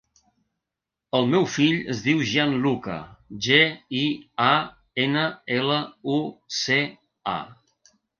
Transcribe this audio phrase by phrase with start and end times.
[1.17, 2.95] El meu fill es diu Gianluca:
[3.47, 3.59] ge,
[3.99, 4.01] i,
[4.45, 4.55] a,
[5.05, 5.27] ena,
[5.59, 5.77] ela,
[6.15, 6.17] u,
[6.61, 6.79] ce,
[7.35, 7.37] a.